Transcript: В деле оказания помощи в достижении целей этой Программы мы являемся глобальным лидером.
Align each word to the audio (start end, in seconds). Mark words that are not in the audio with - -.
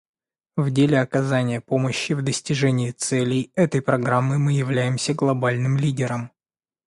В 0.57 0.71
деле 0.71 0.99
оказания 0.99 1.61
помощи 1.61 2.13
в 2.13 2.23
достижении 2.23 2.89
целей 2.89 3.51
этой 3.53 3.83
Программы 3.83 4.39
мы 4.39 4.53
являемся 4.53 5.13
глобальным 5.13 5.77
лидером. 5.77 6.31